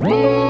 Whoa! 0.00 0.49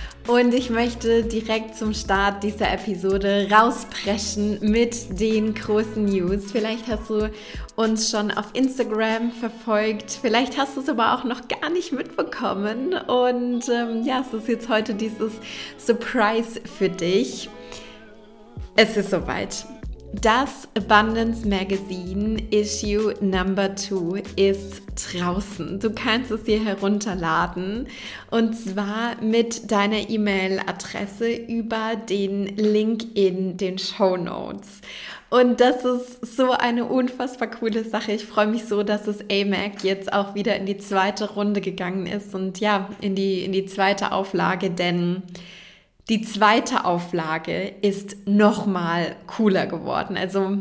Und 0.27 0.53
ich 0.53 0.69
möchte 0.69 1.23
direkt 1.23 1.75
zum 1.75 1.93
Start 1.93 2.43
dieser 2.43 2.71
Episode 2.71 3.47
rauspreschen 3.51 4.59
mit 4.61 5.19
den 5.19 5.53
großen 5.55 6.05
News. 6.05 6.51
Vielleicht 6.51 6.87
hast 6.87 7.09
du 7.09 7.31
uns 7.75 8.11
schon 8.11 8.29
auf 8.29 8.45
Instagram 8.53 9.31
verfolgt, 9.31 10.19
vielleicht 10.21 10.57
hast 10.57 10.77
du 10.77 10.81
es 10.81 10.89
aber 10.89 11.15
auch 11.15 11.23
noch 11.23 11.47
gar 11.47 11.69
nicht 11.71 11.91
mitbekommen. 11.91 12.93
Und 12.93 13.67
ähm, 13.69 14.03
ja, 14.03 14.23
es 14.25 14.33
ist 14.33 14.47
jetzt 14.47 14.69
heute 14.69 14.93
dieses 14.93 15.33
Surprise 15.77 16.61
für 16.77 16.89
dich. 16.89 17.49
Es 18.75 18.95
ist 18.95 19.09
soweit. 19.09 19.65
Das 20.13 20.67
Abundance 20.77 21.47
Magazine 21.47 22.37
Issue 22.51 23.13
Number 23.21 23.73
2 23.77 24.21
ist 24.35 24.81
draußen. 24.95 25.79
Du 25.79 25.89
kannst 25.91 26.31
es 26.31 26.43
dir 26.43 26.63
herunterladen 26.63 27.87
und 28.29 28.53
zwar 28.53 29.15
mit 29.21 29.71
deiner 29.71 30.09
E-Mail-Adresse 30.09 31.31
über 31.33 31.95
den 31.95 32.57
Link 32.57 33.15
in 33.15 33.55
den 33.55 33.79
Show 33.79 34.17
Notes. 34.17 34.81
Und 35.29 35.61
das 35.61 35.85
ist 35.85 36.35
so 36.35 36.51
eine 36.51 36.83
unfassbar 36.85 37.49
coole 37.49 37.85
Sache. 37.85 38.11
Ich 38.11 38.25
freue 38.25 38.47
mich 38.47 38.65
so, 38.65 38.83
dass 38.83 39.03
das 39.03 39.21
AMAC 39.21 39.85
jetzt 39.85 40.11
auch 40.11 40.35
wieder 40.35 40.57
in 40.57 40.65
die 40.65 40.77
zweite 40.77 41.31
Runde 41.31 41.61
gegangen 41.61 42.05
ist 42.05 42.35
und 42.35 42.59
ja, 42.59 42.89
in 42.99 43.15
die, 43.15 43.45
in 43.45 43.53
die 43.53 43.65
zweite 43.65 44.11
Auflage, 44.11 44.71
denn 44.71 45.23
die 46.11 46.21
zweite 46.21 46.83
Auflage 46.83 47.73
ist 47.81 48.27
nochmal 48.27 49.15
cooler 49.27 49.65
geworden. 49.65 50.17
Also 50.17 50.57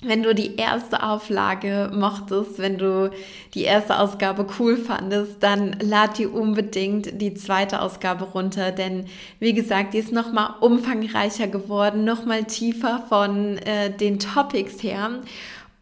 wenn 0.00 0.22
du 0.22 0.34
die 0.34 0.56
erste 0.56 1.02
Auflage 1.02 1.90
mochtest, 1.94 2.58
wenn 2.58 2.78
du 2.78 3.10
die 3.54 3.64
erste 3.64 3.98
Ausgabe 3.98 4.46
cool 4.58 4.78
fandest, 4.78 5.42
dann 5.42 5.76
lad 5.80 6.16
dir 6.16 6.32
unbedingt 6.32 7.20
die 7.20 7.34
zweite 7.34 7.82
Ausgabe 7.82 8.24
runter, 8.24 8.72
denn 8.72 9.04
wie 9.40 9.52
gesagt, 9.52 9.92
die 9.92 9.98
ist 9.98 10.10
nochmal 10.10 10.54
umfangreicher 10.60 11.48
geworden, 11.48 12.04
nochmal 12.04 12.44
tiefer 12.44 13.04
von 13.10 13.58
äh, 13.58 13.90
den 13.90 14.18
Topics 14.18 14.82
her. 14.82 15.20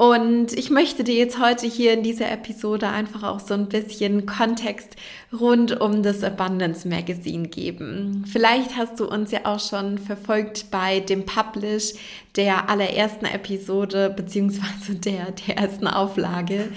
Und 0.01 0.55
ich 0.55 0.71
möchte 0.71 1.05
dir 1.05 1.15
jetzt 1.15 1.39
heute 1.39 1.67
hier 1.67 1.93
in 1.93 2.03
dieser 2.03 2.33
Episode 2.33 2.89
einfach 2.89 3.23
auch 3.23 3.39
so 3.39 3.53
ein 3.53 3.69
bisschen 3.69 4.25
Kontext 4.25 4.97
rund 5.31 5.79
um 5.79 6.03
das 6.03 6.25
Abundance 6.25 6.89
Magazine 6.89 7.47
geben. 7.49 8.25
Vielleicht 8.27 8.79
hast 8.79 8.99
du 8.99 9.07
uns 9.07 9.31
ja 9.31 9.41
auch 9.45 9.61
schon 9.61 9.99
verfolgt 9.99 10.71
bei 10.71 11.01
dem 11.01 11.27
Publish 11.27 11.93
der 12.37 12.71
allerersten 12.71 13.27
Episode 13.27 14.09
beziehungsweise 14.09 14.95
der, 14.95 15.33
der 15.33 15.59
ersten 15.59 15.87
Auflage 15.87 16.71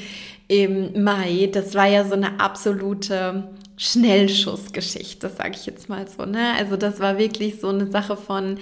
im 0.49 1.01
Mai. 1.01 1.49
Das 1.49 1.75
war 1.75 1.88
ja 1.88 2.03
so 2.03 2.16
eine 2.16 2.41
absolute 2.41 3.47
Schnellschussgeschichte, 3.78 5.29
sage 5.29 5.53
ich 5.55 5.66
jetzt 5.66 5.88
mal 5.88 6.05
so. 6.09 6.25
Ne? 6.25 6.55
Also 6.59 6.75
das 6.75 7.00
war 7.00 7.17
wirklich 7.17 7.61
so 7.61 7.69
eine 7.69 7.90
Sache 7.90 8.17
von 8.17 8.57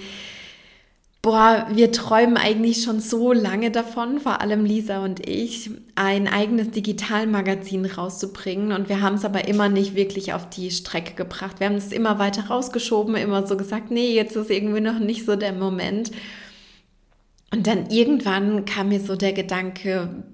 Boah, 1.22 1.68
wir 1.70 1.92
träumen 1.92 2.36
eigentlich 2.36 2.82
schon 2.82 2.98
so 2.98 3.32
lange 3.32 3.70
davon, 3.70 4.18
vor 4.18 4.40
allem 4.40 4.64
Lisa 4.64 5.04
und 5.04 5.24
ich, 5.28 5.70
ein 5.94 6.26
eigenes 6.26 6.72
Digitalmagazin 6.72 7.86
rauszubringen. 7.86 8.72
Und 8.72 8.88
wir 8.88 9.02
haben 9.02 9.14
es 9.14 9.24
aber 9.24 9.46
immer 9.46 9.68
nicht 9.68 9.94
wirklich 9.94 10.32
auf 10.32 10.50
die 10.50 10.72
Strecke 10.72 11.14
gebracht. 11.14 11.60
Wir 11.60 11.68
haben 11.68 11.76
es 11.76 11.92
immer 11.92 12.18
weiter 12.18 12.48
rausgeschoben, 12.48 13.14
immer 13.14 13.46
so 13.46 13.56
gesagt, 13.56 13.92
nee, 13.92 14.12
jetzt 14.12 14.34
ist 14.34 14.50
irgendwie 14.50 14.80
noch 14.80 14.98
nicht 14.98 15.24
so 15.24 15.36
der 15.36 15.52
Moment. 15.52 16.10
Und 17.52 17.68
dann 17.68 17.88
irgendwann 17.90 18.64
kam 18.64 18.88
mir 18.88 18.98
so 18.98 19.14
der 19.14 19.32
Gedanke, 19.32 20.24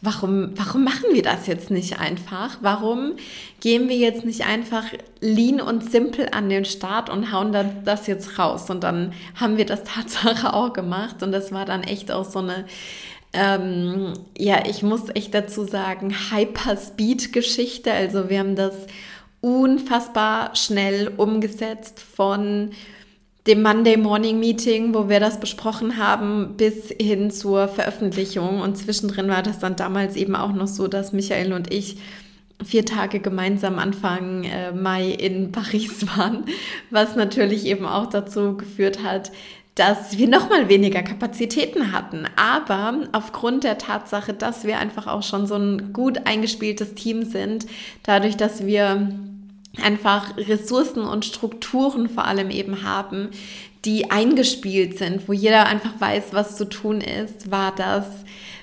warum, 0.00 0.50
warum 0.56 0.84
machen 0.84 1.06
wir 1.12 1.22
das 1.22 1.46
jetzt 1.46 1.70
nicht 1.70 1.98
einfach? 1.98 2.58
Warum 2.60 3.12
gehen 3.60 3.88
wir 3.88 3.96
jetzt 3.96 4.24
nicht 4.24 4.46
einfach 4.46 4.84
lean 5.20 5.60
und 5.60 5.90
simpel 5.90 6.28
an 6.32 6.48
den 6.48 6.64
Start 6.64 7.10
und 7.10 7.32
hauen 7.32 7.52
das 7.84 8.06
jetzt 8.06 8.38
raus? 8.38 8.70
Und 8.70 8.84
dann 8.84 9.12
haben 9.34 9.56
wir 9.56 9.66
das 9.66 9.84
Tatsache 9.94 10.54
auch 10.54 10.72
gemacht 10.72 11.22
und 11.22 11.32
das 11.32 11.52
war 11.52 11.64
dann 11.64 11.82
echt 11.82 12.10
auch 12.10 12.24
so 12.24 12.40
eine 12.40 12.64
ähm, 13.32 14.14
ja, 14.38 14.66
ich 14.66 14.82
muss 14.82 15.10
echt 15.14 15.34
dazu 15.34 15.64
sagen, 15.64 16.14
Hyperspeed-Geschichte. 16.30 17.92
Also 17.92 18.30
wir 18.30 18.38
haben 18.38 18.56
das 18.56 18.74
unfassbar 19.42 20.56
schnell 20.56 21.08
umgesetzt 21.16 22.00
von 22.00 22.70
dem 23.46 23.62
Monday 23.62 23.96
Morning 23.96 24.40
Meeting, 24.40 24.94
wo 24.94 25.08
wir 25.08 25.20
das 25.20 25.38
besprochen 25.38 25.98
haben, 25.98 26.56
bis 26.56 26.88
hin 27.00 27.30
zur 27.30 27.68
Veröffentlichung. 27.68 28.60
Und 28.60 28.76
zwischendrin 28.76 29.28
war 29.28 29.42
das 29.42 29.58
dann 29.58 29.76
damals 29.76 30.16
eben 30.16 30.34
auch 30.34 30.52
noch 30.52 30.66
so, 30.66 30.88
dass 30.88 31.12
Michael 31.12 31.52
und 31.52 31.72
ich 31.72 31.98
vier 32.64 32.84
Tage 32.84 33.20
gemeinsam 33.20 33.78
Anfang 33.78 34.44
äh, 34.44 34.72
Mai 34.72 35.10
in 35.10 35.52
Paris 35.52 36.06
waren, 36.16 36.44
was 36.90 37.14
natürlich 37.16 37.66
eben 37.66 37.86
auch 37.86 38.06
dazu 38.06 38.56
geführt 38.56 39.02
hat, 39.02 39.30
dass 39.76 40.16
wir 40.16 40.26
noch 40.26 40.48
mal 40.48 40.70
weniger 40.70 41.02
Kapazitäten 41.02 41.92
hatten. 41.92 42.24
Aber 42.36 43.02
aufgrund 43.12 43.62
der 43.62 43.76
Tatsache, 43.76 44.32
dass 44.32 44.64
wir 44.64 44.78
einfach 44.78 45.06
auch 45.06 45.22
schon 45.22 45.46
so 45.46 45.56
ein 45.56 45.92
gut 45.92 46.26
eingespieltes 46.26 46.94
Team 46.94 47.24
sind, 47.24 47.66
dadurch, 48.02 48.38
dass 48.38 48.64
wir 48.64 49.10
einfach 49.82 50.36
Ressourcen 50.36 51.00
und 51.02 51.24
Strukturen 51.24 52.08
vor 52.08 52.24
allem 52.24 52.50
eben 52.50 52.82
haben, 52.82 53.30
die 53.86 54.10
eingespielt 54.10 54.98
sind, 54.98 55.28
wo 55.28 55.32
jeder 55.32 55.66
einfach 55.66 56.00
weiß, 56.00 56.26
was 56.32 56.56
zu 56.56 56.68
tun 56.68 57.00
ist, 57.00 57.50
war 57.50 57.72
das 57.74 58.04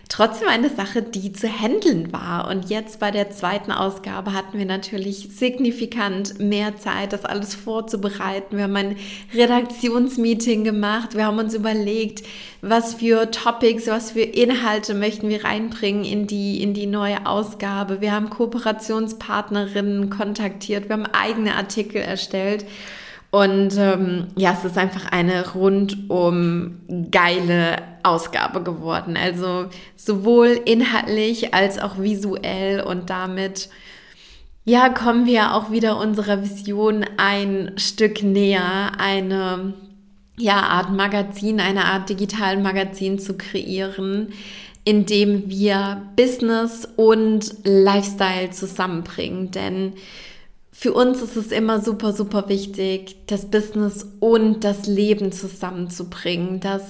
trotzdem 0.10 0.48
eine 0.48 0.70
Sache, 0.70 1.02
die 1.02 1.32
zu 1.34 1.48
handeln 1.48 2.12
war. 2.14 2.48
Und 2.48 2.70
jetzt 2.70 3.00
bei 3.00 3.10
der 3.10 3.32
zweiten 3.32 3.72
Ausgabe 3.72 4.34
hatten 4.34 4.60
wir 4.60 4.66
natürlich 4.66 5.30
signifikant 5.34 6.40
mehr 6.40 6.78
Zeit, 6.78 7.14
das 7.14 7.26
alles 7.26 7.56
vorzubereiten. 7.56 8.58
Wir 8.58 8.66
haben 8.66 8.76
ein 8.76 8.98
Redaktionsmeeting 9.34 10.66
gemacht. 10.66 11.16
Wir 11.16 11.26
haben 11.26 11.40
uns 11.40 11.56
überlegt, 11.56 12.24
was 12.62 12.96
für 12.96 13.32
Topics, 13.32 13.88
was 13.88 14.12
für 14.12 14.22
Inhalte 14.22 14.94
möchten 14.94 15.30
wir 15.30 15.46
reinbringen 15.46 16.04
in 16.04 16.28
die, 16.28 16.62
in 16.62 16.74
die 16.74 16.86
neue 16.86 17.26
Ausgabe. 17.26 18.02
Wir 18.02 18.12
haben 18.12 18.30
Kooperationspartnerinnen 18.30 20.10
kontaktiert. 20.10 20.90
Wir 20.90 20.98
haben 20.98 21.08
eigene 21.08 21.56
Artikel 21.56 22.02
erstellt. 22.02 22.66
Und 23.34 23.76
ähm, 23.80 24.28
ja, 24.36 24.54
es 24.54 24.64
ist 24.64 24.78
einfach 24.78 25.12
eine 25.12 25.54
rundum 25.54 26.82
geile 27.10 27.78
Ausgabe 28.04 28.62
geworden. 28.62 29.18
Also 29.18 29.70
sowohl 29.96 30.50
inhaltlich 30.66 31.52
als 31.52 31.80
auch 31.80 31.98
visuell 31.98 32.82
und 32.82 33.10
damit 33.10 33.70
ja, 34.66 34.90
kommen 34.90 35.26
wir 35.26 35.56
auch 35.56 35.72
wieder 35.72 35.98
unserer 35.98 36.44
Vision 36.44 37.06
ein 37.18 37.72
Stück 37.78 38.22
näher, 38.22 38.92
eine 39.00 39.74
ja, 40.38 40.62
Art 40.62 40.92
Magazin, 40.92 41.60
eine 41.60 41.86
Art 41.86 42.10
digitalen 42.10 42.62
Magazin 42.62 43.18
zu 43.18 43.36
kreieren, 43.36 44.31
in 44.86 45.07
dem 45.07 45.50
wir 45.50 46.04
Business 46.16 46.88
und 46.98 47.52
Lifestyle 47.63 48.52
zusammenbringen. 48.52 49.50
Denn 49.50 49.94
für 50.83 50.91
uns 50.91 51.21
ist 51.21 51.38
es 51.38 51.53
immer 51.53 51.80
super, 51.80 52.12
super 52.12 52.50
wichtig, 52.50 53.15
das 53.27 53.45
Business 53.45 54.06
und 54.19 54.65
das 54.65 54.85
Leben 54.85 55.31
zusammenzubringen, 55.31 56.59
das 56.59 56.83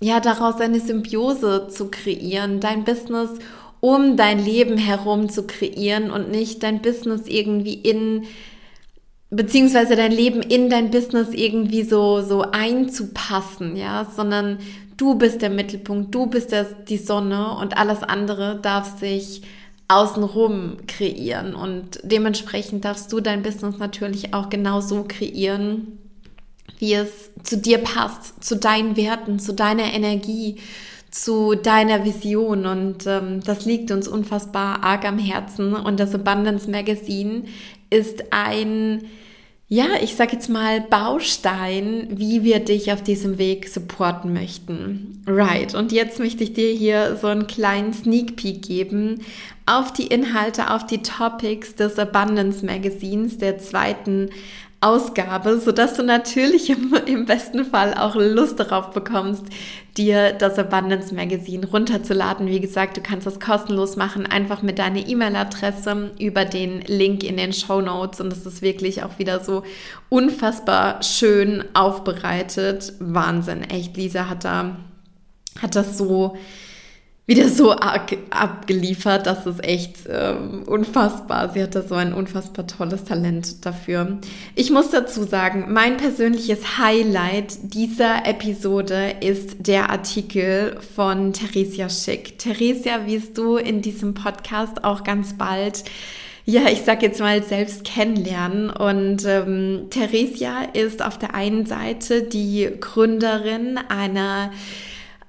ja 0.00 0.18
daraus 0.18 0.62
eine 0.62 0.80
Symbiose 0.80 1.68
zu 1.68 1.90
kreieren, 1.90 2.60
dein 2.60 2.84
Business 2.84 3.28
um 3.80 4.16
dein 4.16 4.42
Leben 4.42 4.78
herum 4.78 5.28
zu 5.28 5.46
kreieren 5.46 6.10
und 6.10 6.30
nicht 6.30 6.62
dein 6.62 6.80
Business 6.80 7.26
irgendwie 7.26 7.74
in 7.74 8.24
beziehungsweise 9.28 9.94
dein 9.94 10.12
Leben 10.12 10.40
in 10.40 10.70
dein 10.70 10.90
Business 10.90 11.34
irgendwie 11.34 11.82
so 11.82 12.22
so 12.22 12.46
einzupassen, 12.50 13.76
ja, 13.76 14.06
sondern 14.06 14.56
du 14.96 15.16
bist 15.16 15.42
der 15.42 15.50
Mittelpunkt, 15.50 16.14
du 16.14 16.28
bist 16.28 16.50
das, 16.50 16.68
die 16.88 16.96
Sonne 16.96 17.58
und 17.58 17.76
alles 17.76 18.02
andere 18.02 18.58
darf 18.62 18.98
sich 18.98 19.42
außenrum 19.92 20.78
kreieren. 20.86 21.54
Und 21.54 22.00
dementsprechend 22.02 22.84
darfst 22.84 23.12
du 23.12 23.20
dein 23.20 23.42
Business 23.42 23.78
natürlich 23.78 24.34
auch 24.34 24.48
genau 24.48 24.80
so 24.80 25.04
kreieren, 25.06 25.98
wie 26.78 26.94
es 26.94 27.30
zu 27.42 27.58
dir 27.58 27.78
passt, 27.78 28.42
zu 28.42 28.56
deinen 28.56 28.96
Werten, 28.96 29.38
zu 29.38 29.54
deiner 29.54 29.92
Energie, 29.92 30.56
zu 31.10 31.54
deiner 31.54 32.04
Vision. 32.04 32.66
Und 32.66 33.06
ähm, 33.06 33.40
das 33.44 33.64
liegt 33.64 33.90
uns 33.90 34.08
unfassbar 34.08 34.82
arg 34.82 35.04
am 35.04 35.18
Herzen. 35.18 35.74
Und 35.74 36.00
das 36.00 36.14
Abundance 36.14 36.70
Magazine 36.70 37.44
ist 37.90 38.32
ein 38.32 39.04
ja, 39.72 39.86
ich 40.02 40.16
sag 40.16 40.34
jetzt 40.34 40.50
mal 40.50 40.82
Baustein, 40.82 42.06
wie 42.10 42.44
wir 42.44 42.60
dich 42.60 42.92
auf 42.92 43.02
diesem 43.02 43.38
Weg 43.38 43.70
supporten 43.70 44.34
möchten. 44.34 45.22
Right. 45.26 45.74
Und 45.74 45.92
jetzt 45.92 46.18
möchte 46.18 46.44
ich 46.44 46.52
dir 46.52 46.70
hier 46.74 47.16
so 47.16 47.28
einen 47.28 47.46
kleinen 47.46 47.94
Sneak 47.94 48.36
Peek 48.36 48.60
geben 48.60 49.22
auf 49.64 49.90
die 49.90 50.08
Inhalte, 50.08 50.70
auf 50.70 50.84
die 50.84 51.00
Topics 51.00 51.74
des 51.74 51.98
Abundance 51.98 52.66
Magazins, 52.66 53.38
der 53.38 53.56
zweiten 53.56 54.28
Ausgabe, 54.82 55.58
sodass 55.58 55.94
du 55.94 56.02
natürlich 56.02 56.68
im, 56.68 56.92
im, 57.06 57.24
besten 57.24 57.64
Fall 57.64 57.94
auch 57.94 58.16
Lust 58.16 58.58
darauf 58.58 58.90
bekommst, 58.90 59.44
dir 59.96 60.32
das 60.32 60.58
Abundance 60.58 61.14
Magazine 61.14 61.66
runterzuladen. 61.66 62.48
Wie 62.48 62.60
gesagt, 62.60 62.96
du 62.96 63.00
kannst 63.00 63.26
das 63.26 63.38
kostenlos 63.38 63.96
machen, 63.96 64.26
einfach 64.26 64.62
mit 64.62 64.80
deiner 64.80 65.06
E-Mail-Adresse 65.06 66.10
über 66.18 66.44
den 66.44 66.80
Link 66.82 67.22
in 67.22 67.36
den 67.36 67.52
Show 67.52 67.80
Notes. 67.80 68.20
Und 68.20 68.32
es 68.32 68.44
ist 68.44 68.60
wirklich 68.60 69.04
auch 69.04 69.18
wieder 69.20 69.38
so 69.38 69.62
unfassbar 70.08 71.00
schön 71.02 71.64
aufbereitet. 71.74 72.94
Wahnsinn, 72.98 73.62
echt. 73.62 73.96
Lisa 73.96 74.28
hat 74.28 74.44
da, 74.44 74.76
hat 75.60 75.76
das 75.76 75.96
so 75.96 76.36
wieder 77.26 77.48
so 77.48 77.72
abgeliefert. 77.72 79.26
Das 79.26 79.46
ist 79.46 79.62
echt 79.64 79.98
ähm, 80.08 80.64
unfassbar. 80.66 81.50
Sie 81.52 81.62
hat 81.62 81.74
da 81.74 81.82
so 81.82 81.94
ein 81.94 82.12
unfassbar 82.12 82.66
tolles 82.66 83.04
Talent 83.04 83.64
dafür. 83.64 84.18
Ich 84.56 84.70
muss 84.70 84.90
dazu 84.90 85.22
sagen, 85.22 85.72
mein 85.72 85.96
persönliches 85.96 86.78
Highlight 86.78 87.74
dieser 87.74 88.26
Episode 88.26 89.14
ist 89.20 89.56
der 89.60 89.90
Artikel 89.90 90.78
von 90.94 91.32
Theresia 91.32 91.88
Schick. 91.88 92.38
Theresia 92.38 93.06
wirst 93.06 93.38
du 93.38 93.56
in 93.56 93.82
diesem 93.82 94.14
Podcast 94.14 94.82
auch 94.84 95.04
ganz 95.04 95.38
bald 95.38 95.84
ja, 96.44 96.62
ich 96.68 96.82
sag 96.82 97.02
jetzt 97.02 97.20
mal 97.20 97.40
selbst 97.44 97.84
kennenlernen. 97.84 98.68
Und 98.68 99.24
ähm, 99.26 99.86
Theresia 99.90 100.64
ist 100.72 101.00
auf 101.00 101.16
der 101.16 101.36
einen 101.36 101.66
Seite 101.66 102.22
die 102.24 102.68
Gründerin 102.80 103.78
einer 103.78 104.50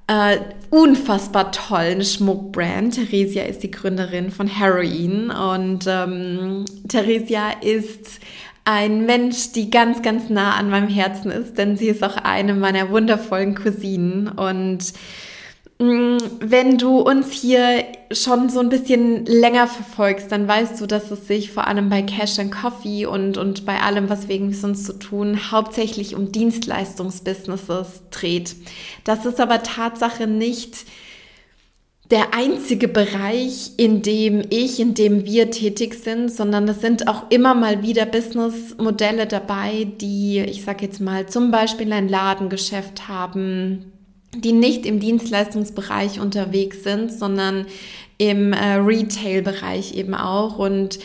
äh, 0.08 0.38
unfassbar 0.70 1.52
tollen 1.52 2.04
Schmuckbrand. 2.04 2.96
Theresia 2.96 3.44
ist 3.44 3.64
die 3.64 3.72
Gründerin 3.72 4.32
von 4.32 4.48
Heroin 4.48 5.30
und 5.30 5.86
ähm, 5.88 6.66
Theresia 6.88 7.52
ist 7.62 8.20
ein 8.66 9.06
Mensch, 9.06 9.52
die 9.52 9.70
ganz, 9.70 10.02
ganz 10.02 10.30
nah 10.30 10.56
an 10.56 10.70
meinem 10.70 10.88
Herzen 10.88 11.32
ist, 11.32 11.58
denn 11.58 11.76
sie 11.76 11.88
ist 11.88 12.04
auch 12.04 12.18
eine 12.18 12.54
meiner 12.54 12.90
wundervollen 12.90 13.56
Cousinen 13.56 14.30
und 14.30 14.94
wenn 16.40 16.78
du 16.78 17.00
uns 17.00 17.32
hier 17.32 17.86
schon 18.12 18.50
so 18.50 18.60
ein 18.60 18.70
bisschen 18.70 19.26
länger 19.26 19.68
verfolgst, 19.68 20.32
dann 20.32 20.48
weißt 20.48 20.80
du, 20.80 20.86
dass 20.86 21.12
es 21.12 21.28
sich 21.28 21.52
vor 21.52 21.68
allem 21.68 21.90
bei 21.90 22.02
Cash 22.02 22.40
and 22.40 22.52
Coffee 22.52 23.06
und, 23.06 23.38
und 23.38 23.66
bei 23.66 23.80
allem, 23.80 24.10
was 24.10 24.28
wir 24.28 24.36
irgendwie 24.36 24.56
sonst 24.56 24.86
zu 24.86 24.94
so 24.94 24.98
tun, 25.00 25.52
hauptsächlich 25.52 26.16
um 26.16 26.32
Dienstleistungsbusinesses 26.32 28.04
dreht. 28.12 28.56
Das 29.04 29.26
ist 29.26 29.40
aber 29.40 29.64
Tatsache 29.64 30.28
nicht 30.28 30.86
der 32.12 32.34
einzige 32.34 32.88
Bereich, 32.88 33.72
in 33.78 34.02
dem 34.02 34.44
ich, 34.50 34.80
in 34.80 34.94
dem 34.94 35.26
wir 35.26 35.50
tätig 35.50 35.96
sind, 35.96 36.32
sondern 36.32 36.68
es 36.68 36.82
sind 36.82 37.08
auch 37.08 37.32
immer 37.32 37.56
mal 37.56 37.82
wieder 37.82 38.06
Businessmodelle 38.06 39.26
dabei, 39.26 39.88
die, 40.00 40.40
ich 40.40 40.64
sage 40.64 40.86
jetzt 40.86 41.00
mal, 41.00 41.28
zum 41.28 41.50
Beispiel 41.50 41.92
ein 41.92 42.10
Ladengeschäft 42.10 43.08
haben, 43.08 43.93
die 44.36 44.54
nicht 44.54 44.86
im 44.86 45.00
Dienstleistungsbereich 45.00 46.20
unterwegs 46.20 46.84
sind, 46.84 47.12
sondern 47.12 47.66
im 48.18 48.54
äh, 48.54 48.76
Retail-Bereich 48.76 49.96
eben 49.96 50.16
auch. 50.16 50.58
Und 50.58 51.00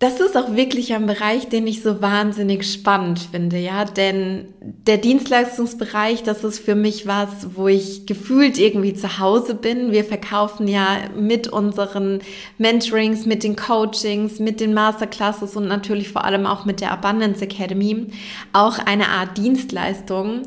das 0.00 0.20
ist 0.20 0.36
auch 0.36 0.54
wirklich 0.54 0.94
ein 0.94 1.06
Bereich, 1.06 1.48
den 1.48 1.66
ich 1.66 1.82
so 1.82 2.00
wahnsinnig 2.00 2.72
spannend 2.72 3.18
finde, 3.32 3.58
ja, 3.58 3.84
denn 3.84 4.54
der 4.60 4.96
Dienstleistungsbereich, 4.96 6.22
das 6.22 6.44
ist 6.44 6.60
für 6.60 6.76
mich 6.76 7.08
was, 7.08 7.56
wo 7.56 7.66
ich 7.66 8.06
gefühlt 8.06 8.58
irgendwie 8.58 8.94
zu 8.94 9.18
Hause 9.18 9.56
bin. 9.56 9.90
Wir 9.90 10.04
verkaufen 10.04 10.68
ja 10.68 10.98
mit 11.16 11.48
unseren 11.48 12.20
Mentorings, 12.58 13.26
mit 13.26 13.42
den 13.42 13.56
Coachings, 13.56 14.38
mit 14.38 14.60
den 14.60 14.72
Masterclasses 14.72 15.56
und 15.56 15.66
natürlich 15.66 16.10
vor 16.10 16.24
allem 16.24 16.46
auch 16.46 16.64
mit 16.64 16.80
der 16.80 16.92
Abundance 16.92 17.42
Academy 17.42 18.06
auch 18.52 18.78
eine 18.78 19.08
Art 19.08 19.36
Dienstleistung. 19.36 20.42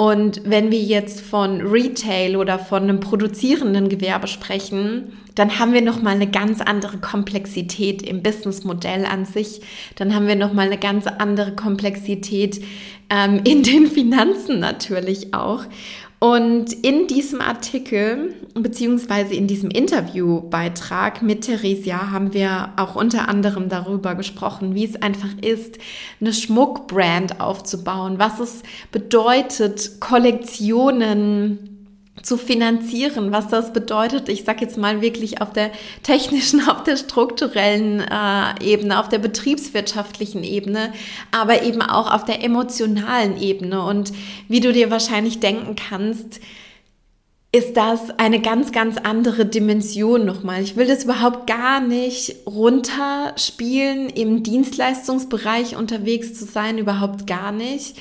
Und 0.00 0.40
wenn 0.46 0.70
wir 0.70 0.80
jetzt 0.80 1.20
von 1.20 1.60
Retail 1.60 2.38
oder 2.38 2.58
von 2.58 2.84
einem 2.84 3.00
produzierenden 3.00 3.90
Gewerbe 3.90 4.28
sprechen, 4.28 5.12
dann 5.34 5.58
haben 5.58 5.74
wir 5.74 5.82
noch 5.82 6.00
mal 6.00 6.14
eine 6.14 6.26
ganz 6.26 6.62
andere 6.62 6.96
Komplexität 6.96 8.00
im 8.00 8.22
Businessmodell 8.22 9.04
an 9.04 9.26
sich. 9.26 9.60
Dann 9.96 10.14
haben 10.14 10.26
wir 10.26 10.36
noch 10.36 10.54
mal 10.54 10.64
eine 10.64 10.78
ganz 10.78 11.06
andere 11.06 11.54
Komplexität 11.54 12.62
ähm, 13.10 13.42
in 13.44 13.62
den 13.62 13.88
Finanzen 13.88 14.58
natürlich 14.58 15.34
auch. 15.34 15.64
Und 16.22 16.74
in 16.74 17.06
diesem 17.06 17.40
Artikel 17.40 18.34
beziehungsweise 18.52 19.32
in 19.34 19.46
diesem 19.46 19.70
Interviewbeitrag 19.70 21.22
mit 21.22 21.46
Theresia 21.46 22.10
haben 22.10 22.34
wir 22.34 22.74
auch 22.76 22.94
unter 22.94 23.26
anderem 23.26 23.70
darüber 23.70 24.14
gesprochen, 24.14 24.74
wie 24.74 24.84
es 24.84 25.00
einfach 25.00 25.30
ist, 25.40 25.78
eine 26.20 26.34
Schmuckbrand 26.34 27.40
aufzubauen, 27.40 28.18
was 28.18 28.38
es 28.38 28.62
bedeutet, 28.92 29.98
Kollektionen 30.00 31.69
zu 32.22 32.36
finanzieren, 32.36 33.32
was 33.32 33.48
das 33.48 33.72
bedeutet. 33.72 34.28
Ich 34.28 34.44
sage 34.44 34.64
jetzt 34.64 34.76
mal 34.76 35.00
wirklich 35.00 35.40
auf 35.40 35.52
der 35.52 35.70
technischen, 36.02 36.60
auf 36.68 36.82
der 36.84 36.96
strukturellen 36.96 38.00
äh, 38.00 38.64
Ebene, 38.64 38.98
auf 38.98 39.08
der 39.08 39.18
betriebswirtschaftlichen 39.18 40.44
Ebene, 40.44 40.92
aber 41.30 41.62
eben 41.62 41.82
auch 41.82 42.12
auf 42.12 42.24
der 42.24 42.42
emotionalen 42.42 43.40
Ebene. 43.40 43.82
Und 43.84 44.12
wie 44.48 44.60
du 44.60 44.72
dir 44.72 44.90
wahrscheinlich 44.90 45.40
denken 45.40 45.76
kannst, 45.76 46.40
ist 47.52 47.76
das 47.76 48.10
eine 48.16 48.40
ganz, 48.40 48.70
ganz 48.70 48.96
andere 48.96 49.44
Dimension 49.44 50.24
nochmal. 50.24 50.62
Ich 50.62 50.76
will 50.76 50.86
das 50.86 51.02
überhaupt 51.02 51.48
gar 51.48 51.80
nicht 51.80 52.36
runterspielen, 52.46 54.08
im 54.08 54.44
Dienstleistungsbereich 54.44 55.74
unterwegs 55.74 56.34
zu 56.34 56.44
sein, 56.44 56.78
überhaupt 56.78 57.26
gar 57.26 57.50
nicht 57.50 57.96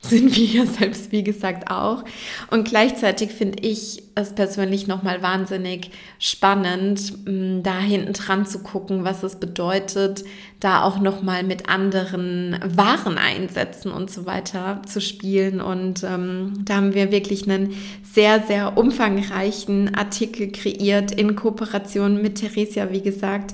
sind 0.00 0.36
wir 0.36 0.44
ja 0.44 0.64
selbst, 0.64 1.10
wie 1.10 1.24
gesagt, 1.24 1.70
auch. 1.70 2.04
Und 2.50 2.68
gleichzeitig 2.68 3.30
finde 3.30 3.62
ich 3.66 4.02
es 4.14 4.32
persönlich 4.32 4.86
nochmal 4.86 5.22
wahnsinnig 5.22 5.90
spannend, 6.20 7.26
mm, 7.26 7.62
da 7.62 7.78
hinten 7.78 8.12
dran 8.12 8.46
zu 8.46 8.60
gucken, 8.60 9.04
was 9.04 9.24
es 9.24 9.40
bedeutet, 9.40 10.24
da 10.60 10.82
auch 10.82 11.00
nochmal 11.00 11.42
mit 11.42 11.68
anderen 11.68 12.58
Wareneinsätzen 12.64 13.90
und 13.90 14.08
so 14.10 14.24
weiter 14.24 14.82
zu 14.86 15.00
spielen. 15.00 15.60
Und 15.60 16.04
ähm, 16.04 16.64
da 16.64 16.76
haben 16.76 16.94
wir 16.94 17.10
wirklich 17.10 17.48
einen 17.48 17.74
sehr, 18.02 18.40
sehr 18.42 18.78
umfangreichen 18.78 19.96
Artikel 19.96 20.52
kreiert 20.52 21.10
in 21.10 21.34
Kooperation 21.34 22.22
mit 22.22 22.36
Theresia, 22.36 22.92
wie 22.92 23.02
gesagt. 23.02 23.52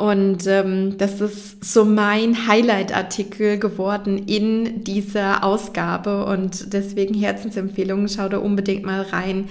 Und 0.00 0.46
ähm, 0.46 0.96
das 0.96 1.20
ist 1.20 1.62
so 1.62 1.84
mein 1.84 2.46
Highlight-Artikel 2.46 3.58
geworden 3.58 4.16
in 4.26 4.82
dieser 4.82 5.44
Ausgabe. 5.44 6.24
Und 6.24 6.72
deswegen 6.72 7.14
Herzensempfehlungen, 7.14 8.08
schau 8.08 8.30
da 8.30 8.38
unbedingt 8.38 8.84
mal 8.84 9.02
rein. 9.02 9.50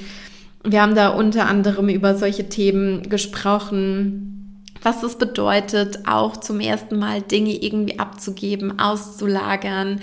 Wir 0.63 0.81
haben 0.81 0.95
da 0.95 1.09
unter 1.09 1.47
anderem 1.47 1.87
über 1.87 2.15
solche 2.15 2.49
Themen 2.49 3.09
gesprochen, 3.09 4.65
was 4.81 5.03
es 5.03 5.17
bedeutet, 5.17 5.99
auch 6.07 6.37
zum 6.37 6.59
ersten 6.59 6.97
Mal 6.97 7.21
Dinge 7.21 7.53
irgendwie 7.53 7.99
abzugeben, 7.99 8.79
auszulagern, 8.79 9.99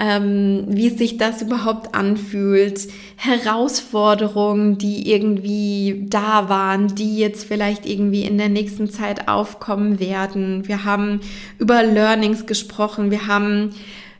ähm, 0.00 0.64
wie 0.66 0.88
sich 0.88 1.18
das 1.18 1.42
überhaupt 1.42 1.94
anfühlt, 1.94 2.88
Herausforderungen, 3.16 4.78
die 4.78 5.12
irgendwie 5.12 6.06
da 6.08 6.48
waren, 6.48 6.94
die 6.94 7.18
jetzt 7.18 7.44
vielleicht 7.44 7.84
irgendwie 7.84 8.22
in 8.22 8.38
der 8.38 8.48
nächsten 8.48 8.88
Zeit 8.88 9.28
aufkommen 9.28 10.00
werden. 10.00 10.66
Wir 10.66 10.84
haben 10.84 11.20
über 11.58 11.82
Learnings 11.82 12.46
gesprochen, 12.46 13.10
wir 13.10 13.26
haben 13.26 13.74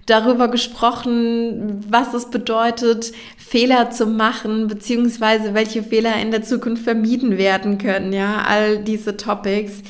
darüber 0.04 0.49
gesprochen, 0.49 1.82
was 1.88 2.12
es 2.12 2.26
bedeutet, 2.26 3.12
Fehler 3.38 3.90
zu 3.90 4.06
machen, 4.06 4.68
beziehungsweise 4.68 5.54
welche 5.54 5.82
Fehler 5.82 6.20
in 6.20 6.30
der 6.30 6.42
Zukunft 6.42 6.84
vermieden 6.84 7.38
werden 7.38 7.78
können. 7.78 8.12
Ja, 8.12 8.44
all 8.46 8.84
diese 8.84 9.16
Topics, 9.16 9.82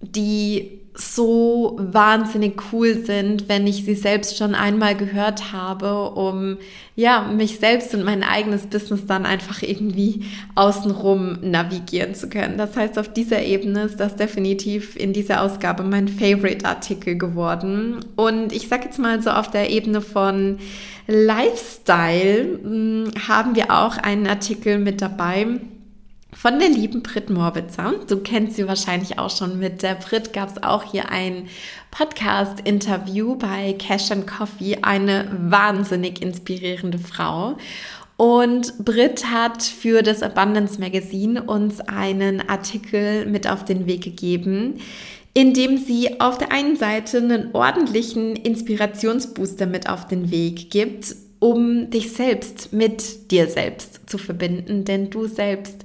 die 0.00 0.79
so 0.94 1.78
wahnsinnig 1.80 2.60
cool 2.72 3.04
sind, 3.04 3.48
wenn 3.48 3.66
ich 3.66 3.84
sie 3.84 3.94
selbst 3.94 4.36
schon 4.36 4.54
einmal 4.54 4.96
gehört 4.96 5.52
habe, 5.52 6.10
um 6.10 6.58
ja, 6.96 7.22
mich 7.22 7.58
selbst 7.58 7.94
und 7.94 8.04
mein 8.04 8.22
eigenes 8.22 8.66
Business 8.66 9.06
dann 9.06 9.24
einfach 9.24 9.62
irgendwie 9.62 10.24
außenrum 10.56 11.38
navigieren 11.42 12.14
zu 12.14 12.28
können. 12.28 12.58
Das 12.58 12.76
heißt, 12.76 12.98
auf 12.98 13.12
dieser 13.12 13.42
Ebene 13.42 13.84
ist 13.84 14.00
das 14.00 14.16
definitiv 14.16 14.96
in 14.96 15.12
dieser 15.12 15.42
Ausgabe 15.42 15.84
mein 15.84 16.08
Favorite 16.08 16.66
Artikel 16.66 17.16
geworden. 17.16 18.00
Und 18.16 18.52
ich 18.52 18.68
sage 18.68 18.86
jetzt 18.86 18.98
mal 18.98 19.22
so 19.22 19.30
auf 19.30 19.50
der 19.50 19.70
Ebene 19.70 20.00
von 20.00 20.58
Lifestyle 21.06 22.58
mh, 22.62 22.68
hm, 22.68 23.10
haben 23.28 23.54
wir 23.54 23.70
auch 23.70 23.96
einen 23.96 24.26
Artikel 24.26 24.78
mit 24.78 25.00
dabei 25.00 25.60
von 26.32 26.58
der 26.58 26.68
lieben 26.68 27.02
Brit 27.02 27.30
Morbitzer. 27.30 27.94
Du 28.08 28.18
kennst 28.18 28.56
sie 28.56 28.66
wahrscheinlich 28.66 29.18
auch 29.18 29.30
schon. 29.30 29.58
Mit 29.58 29.82
der 29.82 29.94
Brit 29.94 30.32
gab 30.32 30.50
es 30.50 30.62
auch 30.62 30.84
hier 30.84 31.10
ein 31.10 31.48
Podcast-Interview 31.90 33.36
bei 33.36 33.74
Cash 33.78 34.10
and 34.10 34.26
Coffee. 34.26 34.78
Eine 34.82 35.28
wahnsinnig 35.32 36.22
inspirierende 36.22 36.98
Frau. 36.98 37.56
Und 38.16 38.84
Brit 38.84 39.26
hat 39.30 39.62
für 39.62 40.02
das 40.02 40.22
Abundance 40.22 40.78
Magazine 40.78 41.42
uns 41.42 41.80
einen 41.80 42.46
Artikel 42.48 43.24
mit 43.26 43.48
auf 43.48 43.64
den 43.64 43.86
Weg 43.86 44.04
gegeben, 44.04 44.80
in 45.32 45.54
dem 45.54 45.78
sie 45.78 46.20
auf 46.20 46.36
der 46.36 46.52
einen 46.52 46.76
Seite 46.76 47.16
einen 47.16 47.54
ordentlichen 47.54 48.36
Inspirationsbooster 48.36 49.66
mit 49.66 49.88
auf 49.88 50.06
den 50.06 50.30
Weg 50.30 50.70
gibt, 50.70 51.16
um 51.38 51.88
dich 51.90 52.12
selbst 52.12 52.72
mit 52.74 53.30
dir 53.30 53.46
selbst 53.46 54.08
zu 54.08 54.18
verbinden, 54.18 54.84
denn 54.84 55.08
du 55.08 55.26
selbst 55.26 55.84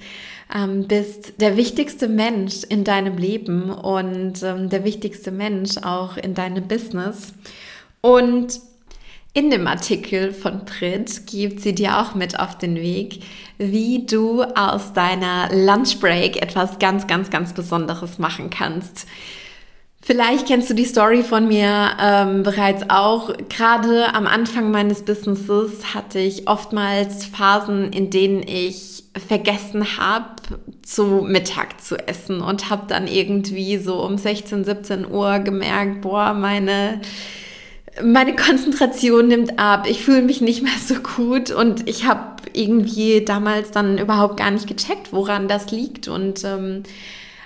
ähm, 0.53 0.87
bist 0.87 1.39
der 1.41 1.57
wichtigste 1.57 2.07
Mensch 2.07 2.63
in 2.63 2.83
deinem 2.83 3.17
Leben 3.17 3.71
und 3.71 4.43
ähm, 4.43 4.69
der 4.69 4.83
wichtigste 4.83 5.31
Mensch 5.31 5.77
auch 5.77 6.17
in 6.17 6.33
deinem 6.33 6.67
Business. 6.67 7.33
Und 8.01 8.59
in 9.33 9.49
dem 9.49 9.67
Artikel 9.67 10.31
von 10.31 10.63
Brit 10.63 11.27
gibt 11.27 11.59
sie 11.59 11.75
dir 11.75 11.99
auch 11.99 12.15
mit 12.15 12.39
auf 12.39 12.57
den 12.57 12.75
Weg, 12.75 13.21
wie 13.57 14.05
du 14.05 14.43
aus 14.43 14.93
deiner 14.93 15.49
Lunchbreak 15.51 16.41
etwas 16.41 16.79
ganz, 16.79 17.05
ganz, 17.05 17.29
ganz 17.29 17.53
Besonderes 17.53 18.17
machen 18.17 18.49
kannst. 18.49 19.07
Vielleicht 20.05 20.45
kennst 20.45 20.69
du 20.69 20.75
die 20.75 20.85
Story 20.85 21.23
von 21.23 21.47
mir 21.47 21.97
ähm, 21.99 22.43
bereits 22.43 22.91
auch. 22.91 23.33
Gerade 23.49 24.13
am 24.13 24.27
Anfang 24.27 24.69
meines 24.69 25.01
Businesses 25.01 25.95
hatte 25.95 26.19
ich 26.19 26.47
oftmals 26.47 27.25
Phasen, 27.25 27.91
in 27.91 28.11
denen 28.11 28.43
ich 28.47 29.05
vergessen 29.27 29.97
habe, 29.97 30.35
zu 30.83 31.25
Mittag 31.27 31.81
zu 31.81 31.97
essen 32.07 32.41
und 32.41 32.69
habe 32.69 32.83
dann 32.87 33.07
irgendwie 33.07 33.77
so 33.79 33.95
um 33.95 34.19
16, 34.19 34.63
17 34.63 35.09
Uhr 35.09 35.39
gemerkt, 35.39 36.01
boah, 36.01 36.33
meine 36.33 37.01
meine 38.03 38.35
Konzentration 38.35 39.27
nimmt 39.27 39.57
ab, 39.57 39.87
ich 39.89 40.03
fühle 40.03 40.21
mich 40.21 40.39
nicht 40.39 40.61
mehr 40.61 40.71
so 40.85 40.95
gut 40.95 41.49
und 41.49 41.89
ich 41.89 42.05
habe 42.05 42.43
irgendwie 42.53 43.25
damals 43.25 43.71
dann 43.71 43.97
überhaupt 43.97 44.37
gar 44.37 44.51
nicht 44.51 44.67
gecheckt, 44.67 45.13
woran 45.13 45.47
das 45.47 45.71
liegt 45.71 46.07
und 46.07 46.43
ähm, 46.43 46.83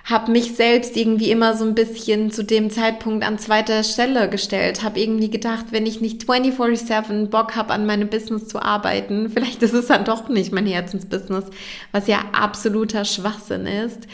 habe 0.09 0.31
mich 0.31 0.55
selbst 0.55 0.97
irgendwie 0.97 1.29
immer 1.29 1.55
so 1.55 1.63
ein 1.65 1.75
bisschen 1.75 2.31
zu 2.31 2.43
dem 2.43 2.71
Zeitpunkt 2.71 3.23
an 3.23 3.37
zweiter 3.37 3.83
Stelle 3.83 4.27
gestellt, 4.27 4.83
habe 4.83 4.99
irgendwie 4.99 5.29
gedacht, 5.29 5.67
wenn 5.71 5.85
ich 5.85 6.01
nicht 6.01 6.23
24/7 6.23 7.27
Bock 7.27 7.55
habe, 7.55 7.73
an 7.73 7.85
meinem 7.85 8.09
Business 8.09 8.47
zu 8.47 8.61
arbeiten, 8.61 9.29
vielleicht 9.33 9.61
ist 9.61 9.73
es 9.73 9.87
dann 9.87 10.05
doch 10.05 10.27
nicht 10.27 10.51
mein 10.51 10.65
Herzensbusiness, 10.65 11.45
was 11.91 12.07
ja 12.07 12.23
absoluter 12.33 13.05
Schwachsinn 13.05 13.67
ist. 13.67 14.07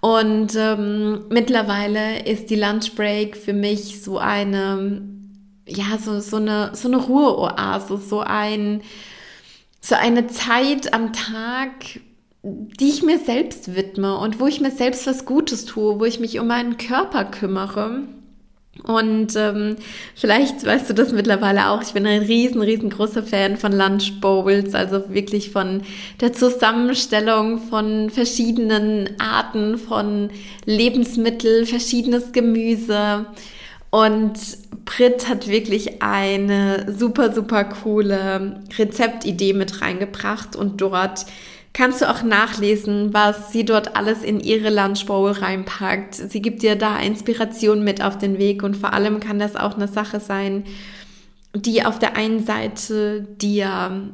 Und 0.00 0.54
ähm, 0.54 1.24
mittlerweile 1.30 2.24
ist 2.24 2.50
die 2.50 2.56
Lunchbreak 2.56 3.36
für 3.36 3.52
mich 3.52 4.02
so 4.02 4.18
eine, 4.18 5.02
ja, 5.66 5.98
so, 5.98 6.20
so 6.20 6.36
eine, 6.36 6.70
so 6.74 6.88
eine 6.88 6.98
Ruheoase, 6.98 7.96
so 7.96 8.20
ein, 8.20 8.82
so 9.80 9.96
eine 9.96 10.28
Zeit 10.28 10.92
am 10.92 11.12
Tag, 11.12 12.00
die 12.42 12.88
ich 12.88 13.02
mir 13.02 13.18
selbst 13.18 13.74
widme 13.74 14.16
und 14.18 14.40
wo 14.40 14.46
ich 14.46 14.60
mir 14.60 14.70
selbst 14.70 15.06
was 15.06 15.24
Gutes 15.24 15.64
tue, 15.64 15.98
wo 15.98 16.04
ich 16.04 16.20
mich 16.20 16.38
um 16.38 16.46
meinen 16.46 16.76
Körper 16.76 17.24
kümmere. 17.24 18.02
Und 18.84 19.34
ähm, 19.34 19.76
vielleicht 20.14 20.64
weißt 20.64 20.88
du 20.88 20.94
das 20.94 21.12
mittlerweile 21.12 21.70
auch. 21.70 21.82
Ich 21.82 21.94
bin 21.94 22.06
ein 22.06 22.22
riesen, 22.22 22.62
riesengroßer 22.62 23.24
Fan 23.24 23.56
von 23.56 23.72
Lunch 23.72 24.20
Bowls, 24.20 24.72
also 24.74 25.12
wirklich 25.12 25.50
von 25.50 25.82
der 26.20 26.32
Zusammenstellung 26.32 27.58
von 27.58 28.08
verschiedenen 28.10 29.10
Arten 29.18 29.78
von 29.78 30.30
Lebensmitteln, 30.64 31.66
verschiedenes 31.66 32.30
Gemüse. 32.30 33.26
Und 33.90 34.38
Brit 34.84 35.28
hat 35.28 35.48
wirklich 35.48 36.02
eine 36.02 36.86
super, 36.96 37.34
super 37.34 37.64
coole 37.64 38.62
Rezeptidee 38.78 39.54
mit 39.54 39.80
reingebracht 39.80 40.54
und 40.54 40.80
dort 40.80 41.26
kannst 41.78 42.02
du 42.02 42.10
auch 42.10 42.24
nachlesen, 42.24 43.14
was 43.14 43.52
sie 43.52 43.64
dort 43.64 43.94
alles 43.94 44.24
in 44.24 44.40
ihre 44.40 44.68
Lunchbowl 44.68 45.30
reinpackt. 45.30 46.16
Sie 46.16 46.42
gibt 46.42 46.64
dir 46.64 46.74
da 46.74 46.98
Inspiration 46.98 47.84
mit 47.84 48.02
auf 48.02 48.18
den 48.18 48.36
Weg 48.36 48.64
und 48.64 48.76
vor 48.76 48.92
allem 48.92 49.20
kann 49.20 49.38
das 49.38 49.54
auch 49.54 49.76
eine 49.76 49.86
Sache 49.86 50.18
sein, 50.18 50.64
die 51.54 51.84
auf 51.84 52.00
der 52.00 52.16
einen 52.16 52.44
Seite 52.44 53.28
dir 53.40 54.10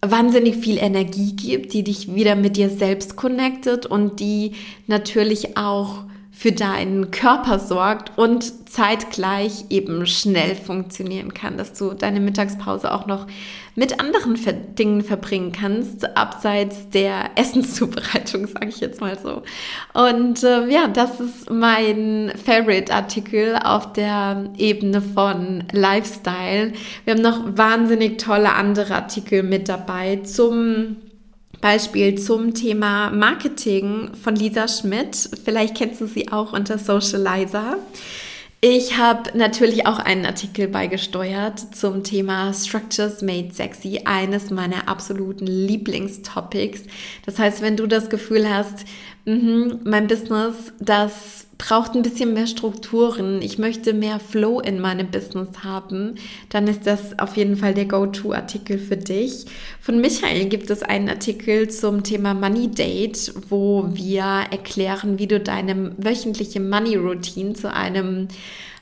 wahnsinnig 0.00 0.56
viel 0.56 0.78
Energie 0.78 1.36
gibt, 1.36 1.74
die 1.74 1.84
dich 1.84 2.14
wieder 2.14 2.36
mit 2.36 2.56
dir 2.56 2.70
selbst 2.70 3.16
connectet 3.16 3.84
und 3.84 4.18
die 4.18 4.52
natürlich 4.86 5.58
auch 5.58 6.04
für 6.36 6.50
deinen 6.50 7.12
Körper 7.12 7.60
sorgt 7.60 8.18
und 8.18 8.68
zeitgleich 8.68 9.66
eben 9.70 10.04
schnell 10.04 10.56
funktionieren 10.56 11.32
kann, 11.32 11.56
dass 11.56 11.74
du 11.74 11.94
deine 11.94 12.18
Mittagspause 12.18 12.92
auch 12.92 13.06
noch 13.06 13.28
mit 13.76 14.00
anderen 14.00 14.36
Dingen 14.74 15.02
verbringen 15.02 15.52
kannst, 15.52 16.16
abseits 16.16 16.90
der 16.90 17.30
Essenszubereitung, 17.36 18.48
sage 18.48 18.68
ich 18.68 18.80
jetzt 18.80 19.00
mal 19.00 19.16
so. 19.16 19.42
Und 19.94 20.42
äh, 20.42 20.68
ja, 20.68 20.88
das 20.88 21.20
ist 21.20 21.50
mein 21.50 22.32
Favorite-Artikel 22.44 23.56
auf 23.56 23.92
der 23.92 24.50
Ebene 24.58 25.00
von 25.00 25.62
Lifestyle. 25.70 26.72
Wir 27.04 27.14
haben 27.14 27.22
noch 27.22 27.56
wahnsinnig 27.56 28.18
tolle 28.18 28.52
andere 28.54 28.96
Artikel 28.96 29.44
mit 29.44 29.68
dabei 29.68 30.16
zum 30.16 30.96
Beispiel 31.64 32.16
zum 32.16 32.52
Thema 32.52 33.08
Marketing 33.08 34.10
von 34.22 34.36
Lisa 34.36 34.68
Schmidt. 34.68 35.30
Vielleicht 35.46 35.74
kennst 35.74 35.98
du 35.98 36.06
sie 36.06 36.30
auch 36.30 36.52
unter 36.52 36.76
Socializer. 36.76 37.78
Ich 38.60 38.98
habe 38.98 39.30
natürlich 39.34 39.86
auch 39.86 39.98
einen 39.98 40.26
Artikel 40.26 40.68
beigesteuert 40.68 41.74
zum 41.74 42.04
Thema 42.04 42.52
Structures 42.52 43.22
Made 43.22 43.54
Sexy, 43.54 44.02
eines 44.04 44.50
meiner 44.50 44.88
absoluten 44.90 45.46
Lieblingstopics. 45.46 46.82
Das 47.24 47.38
heißt, 47.38 47.62
wenn 47.62 47.78
du 47.78 47.86
das 47.86 48.10
Gefühl 48.10 48.46
hast, 48.46 48.84
mh, 49.24 49.76
mein 49.84 50.06
Business, 50.06 50.70
das 50.80 51.43
braucht 51.58 51.94
ein 51.94 52.02
bisschen 52.02 52.34
mehr 52.34 52.46
Strukturen, 52.46 53.40
ich 53.42 53.58
möchte 53.58 53.92
mehr 53.92 54.18
Flow 54.18 54.60
in 54.60 54.80
meinem 54.80 55.10
Business 55.10 55.48
haben, 55.62 56.16
dann 56.48 56.66
ist 56.66 56.86
das 56.86 57.18
auf 57.18 57.36
jeden 57.36 57.56
Fall 57.56 57.74
der 57.74 57.86
Go-To-Artikel 57.86 58.78
für 58.78 58.96
dich. 58.96 59.46
Von 59.80 60.00
Michael 60.00 60.46
gibt 60.46 60.70
es 60.70 60.82
einen 60.82 61.08
Artikel 61.08 61.68
zum 61.70 62.02
Thema 62.02 62.34
Money 62.34 62.68
Date, 62.68 63.32
wo 63.48 63.86
wir 63.92 64.46
erklären, 64.50 65.18
wie 65.18 65.26
du 65.26 65.40
deine 65.40 65.92
wöchentliche 65.96 66.60
Money 66.60 66.96
Routine 66.96 67.54
zu 67.54 67.72
einem 67.72 68.28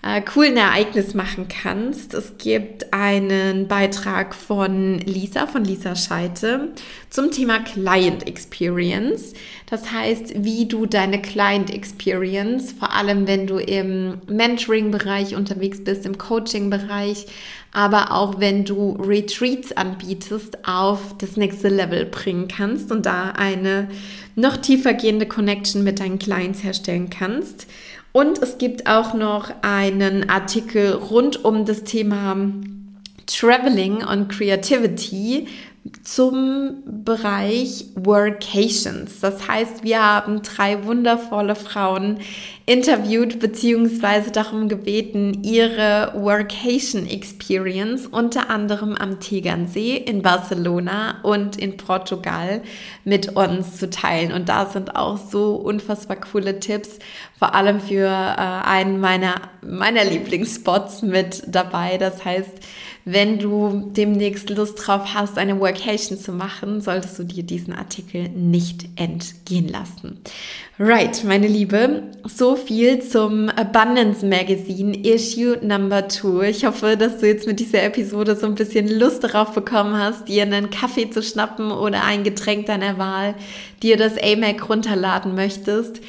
äh, 0.03 0.21
coolen 0.21 0.57
Ereignis 0.57 1.15
machen 1.15 1.47
kannst. 1.49 2.13
Es 2.13 2.37
gibt 2.37 2.93
einen 2.93 3.69
Beitrag 3.69 4.35
von 4.35 4.99
Lisa, 4.99 5.47
von 5.47 5.65
Lisa 5.65 5.95
Scheite, 5.95 6.73
zum 7.09 7.31
Thema 7.31 7.61
Client 7.61 8.27
Experience. 8.27 9.33
Das 9.71 9.93
heißt, 9.93 10.45
wie 10.45 10.67
du 10.67 10.87
deine 10.87 11.23
Client 11.23 11.73
Experience, 11.73 12.73
vor 12.73 12.93
allem 12.93 13.29
wenn 13.29 13.47
du 13.47 13.59
im 13.59 14.19
Mentoring-Bereich 14.27 15.37
unterwegs 15.37 15.83
bist, 15.85 16.05
im 16.05 16.19
Coaching-Bereich, 16.19 17.27
aber 17.73 18.13
auch 18.13 18.41
wenn 18.41 18.65
du 18.65 18.93
Retreats 18.97 19.73
anbietest, 19.73 20.67
auf 20.67 21.17
das 21.19 21.37
nächste 21.37 21.69
Level 21.69 22.07
bringen 22.07 22.49
kannst 22.49 22.91
und 22.91 23.07
da 23.07 23.31
eine 23.31 23.89
noch 24.35 24.57
tiefer 24.57 24.95
gehende 24.95 25.27
Connection 25.27 25.85
mit 25.85 26.01
deinen 26.01 26.19
Clients 26.19 26.63
herstellen 26.63 27.09
kannst. 27.09 27.67
Und 28.13 28.43
es 28.43 28.59
gibt 28.59 28.87
auch 28.87 29.15
noch 29.15 29.51
einen 29.63 30.29
Artikel 30.29 30.93
rund 30.93 31.45
um 31.45 31.65
das 31.65 31.83
Thema 31.85 32.37
Traveling 33.27 34.05
und 34.05 34.29
Creativity 34.29 35.47
zum 36.05 36.83
Bereich 37.05 37.87
Workations. 37.97 39.19
Das 39.21 39.49
heißt, 39.49 39.83
wir 39.83 40.01
haben 40.01 40.43
drei 40.43 40.85
wundervolle 40.85 41.57
Frauen 41.57 42.19
interviewt 42.67 43.41
bzw. 43.41 44.31
darum 44.33 44.69
gebeten, 44.69 45.43
ihre 45.43 46.13
Workation 46.15 47.09
Experience 47.09 48.07
unter 48.07 48.49
anderem 48.49 48.95
am 48.95 49.19
Tegernsee 49.19 49.97
in 49.97 50.23
Barcelona 50.23 51.21
und 51.25 51.57
in 51.57 51.77
Portugal 51.77 52.63
mit 53.05 53.35
uns 53.35 53.79
zu 53.79 53.91
teilen. 53.91 54.33
Und 54.33 54.49
da 54.49 54.67
sind 54.67 54.95
auch 54.95 55.17
so 55.17 55.57
unfassbar 55.57 56.19
coole 56.19 56.61
Tipps, 56.61 57.01
vor 57.37 57.57
allem 57.57 57.81
für 57.81 58.07
äh, 58.07 58.37
einen 58.39 59.01
meiner, 59.01 59.35
meiner 59.63 60.05
Lieblingsspots 60.05 61.03
mit 61.03 61.43
dabei. 61.49 61.99
Das 61.99 62.25
heißt, 62.25 62.61
wenn 63.05 63.39
du 63.39 63.91
demnächst 63.97 64.51
Lust 64.51 64.87
drauf 64.87 65.15
hast, 65.15 65.39
eine 65.39 65.59
Workation 65.59 66.17
zu 66.17 66.33
machen, 66.33 66.81
solltest 66.81 67.19
du 67.19 67.25
dir 67.25 67.43
diesen 67.43 67.75
Artikel 67.75 68.29
nicht 68.29 68.87
entgehen 68.97 69.69
lassen. 69.69 70.21
Right, 70.79 71.23
meine 71.25 71.49
Liebe, 71.49 72.05
so 72.25 72.57
viel 72.57 73.01
zum 73.03 73.49
Abundance 73.51 74.25
Magazine 74.25 74.97
Issue 74.97 75.59
Number 75.63 76.09
2. 76.09 76.49
Ich 76.49 76.65
hoffe, 76.65 76.97
dass 76.97 77.19
du 77.19 77.27
jetzt 77.27 77.47
mit 77.47 77.61
dieser 77.61 77.83
Episode 77.83 78.37
so 78.37 78.47
ein 78.47 78.55
bisschen 78.55 78.89
Lust 78.89 79.25
darauf 79.25 79.53
bekommen 79.53 79.99
hast, 79.99 80.29
dir 80.29 80.43
einen 80.45 80.71
Kaffee 80.71 81.11
zu 81.11 81.23
schnappen 81.23 81.73
oder 81.73 82.05
ein 82.05 82.25
Getränk 82.25 82.67
deiner 82.67 82.99
Wahl, 82.99 83.35
dir 83.83 83.97
das 83.97 84.15
AMAC 84.17 84.69
runterladen 84.69 85.35
möchtest 85.35 86.01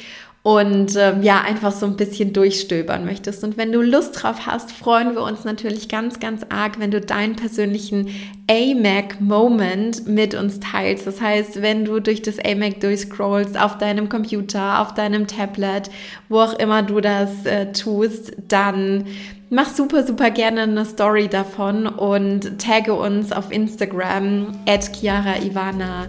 und 0.44 0.94
äh, 0.94 1.18
ja, 1.22 1.40
einfach 1.40 1.72
so 1.72 1.86
ein 1.86 1.96
bisschen 1.96 2.34
durchstöbern 2.34 3.06
möchtest. 3.06 3.42
Und 3.44 3.56
wenn 3.56 3.72
du 3.72 3.80
Lust 3.80 4.22
drauf 4.22 4.46
hast, 4.46 4.72
freuen 4.72 5.14
wir 5.14 5.22
uns 5.22 5.44
natürlich 5.44 5.88
ganz, 5.88 6.20
ganz 6.20 6.44
arg, 6.50 6.78
wenn 6.78 6.90
du 6.90 7.00
deinen 7.00 7.34
persönlichen 7.34 8.10
AMAC-Moment 8.50 10.06
mit 10.06 10.34
uns 10.34 10.60
teilst. 10.60 11.06
Das 11.06 11.22
heißt, 11.22 11.62
wenn 11.62 11.86
du 11.86 11.98
durch 11.98 12.20
das 12.20 12.38
AMAC 12.38 12.78
durchscrollst, 12.80 13.58
auf 13.58 13.78
deinem 13.78 14.10
Computer, 14.10 14.82
auf 14.82 14.92
deinem 14.92 15.26
Tablet, 15.26 15.88
wo 16.28 16.40
auch 16.40 16.52
immer 16.58 16.82
du 16.82 17.00
das 17.00 17.46
äh, 17.46 17.72
tust, 17.72 18.34
dann 18.46 19.06
mach 19.48 19.70
super, 19.70 20.06
super 20.06 20.30
gerne 20.30 20.64
eine 20.64 20.84
Story 20.84 21.26
davon 21.26 21.86
und 21.86 22.58
tagge 22.58 22.92
uns 22.92 23.32
auf 23.32 23.50
Instagram 23.50 24.48
at 24.66 24.94
Chiara 24.94 25.38
Ivana 25.38 26.06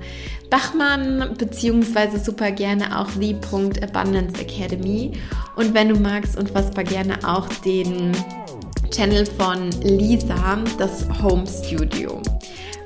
Bachmann, 0.56 1.36
beziehungsweise 1.38 2.18
super 2.18 2.50
gerne 2.50 2.98
auch 2.98 3.10
the 3.20 3.36
Abundance 3.84 4.40
Academy. 4.40 5.12
Und 5.58 5.74
wenn 5.74 5.90
du 5.90 6.00
magst, 6.00 6.38
unfassbar 6.38 6.86
gerne 6.86 7.18
auch 7.28 7.50
den 7.66 8.14
Channel 8.90 9.26
von 9.26 9.70
Lisa, 9.82 10.58
das 10.78 11.08
Home 11.22 11.44
Studio. 11.46 12.22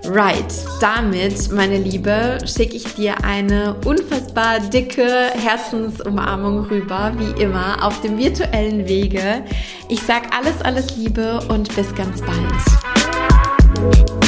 Right, 0.06 0.52
damit, 0.82 1.52
meine 1.52 1.78
Liebe, 1.78 2.40
schicke 2.44 2.76
ich 2.76 2.86
dir 2.96 3.24
eine 3.24 3.76
unfassbar 3.86 4.60
dicke 4.62 5.30
Herzensumarmung 5.36 6.66
rüber, 6.66 7.12
wie 7.20 7.40
immer, 7.40 7.86
auf 7.86 8.02
dem 8.02 8.18
virtuellen 8.18 8.88
Wege. 8.88 9.44
Ich 9.90 10.02
sag 10.02 10.36
alles, 10.36 10.60
alles 10.64 10.98
Liebe 10.98 11.40
und 11.50 11.76
bis 11.76 11.94
ganz 11.94 12.20
bald. 12.24 14.19